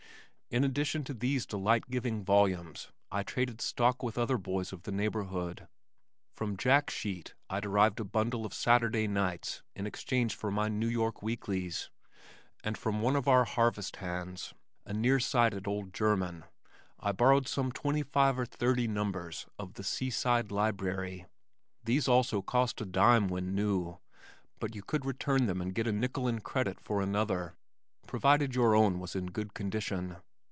In 0.53 0.65
addition 0.65 1.05
to 1.05 1.13
these 1.13 1.45
delight 1.45 1.85
giving 1.89 2.25
volumes, 2.25 2.89
I 3.09 3.23
traded 3.23 3.61
stock 3.61 4.03
with 4.03 4.17
other 4.17 4.37
boys 4.37 4.73
of 4.73 4.83
the 4.83 4.91
neighborhood. 4.91 5.65
From 6.35 6.57
Jack 6.57 6.89
Sheet 6.89 7.33
I 7.49 7.61
derived 7.61 8.01
a 8.01 8.03
bundle 8.03 8.45
of 8.45 8.53
Saturday 8.53 9.07
Nights 9.07 9.63
in 9.77 9.87
exchange 9.87 10.35
for 10.35 10.51
my 10.51 10.67
New 10.67 10.89
York 10.89 11.21
Weeklys 11.21 11.87
and 12.65 12.77
from 12.77 13.01
one 13.01 13.15
of 13.15 13.29
our 13.29 13.45
harvest 13.45 13.95
hands, 14.03 14.53
a 14.85 14.91
near 14.91 15.21
sighted 15.21 15.69
old 15.69 15.93
German, 15.93 16.43
I 16.99 17.13
borrowed 17.13 17.47
some 17.47 17.71
twenty 17.71 18.03
five 18.03 18.37
or 18.37 18.45
thirty 18.45 18.89
numbers 18.89 19.47
of 19.57 19.75
The 19.75 19.83
Sea 19.85 20.09
Side 20.09 20.51
Library. 20.51 21.27
These 21.85 22.09
also 22.09 22.41
cost 22.41 22.81
a 22.81 22.85
dime 22.85 23.29
when 23.29 23.55
new, 23.55 23.99
but 24.59 24.75
you 24.75 24.81
could 24.83 25.05
return 25.05 25.45
them 25.45 25.61
and 25.61 25.73
get 25.73 25.87
a 25.87 25.93
nickel 25.93 26.27
in 26.27 26.41
credit 26.41 26.77
for 26.81 26.99
another, 27.01 27.55
provided 28.05 28.53
your 28.53 28.75
own 28.75 28.99
was 28.99 29.15
in 29.15 29.27
good 29.27 29.53
condition. 29.53 30.17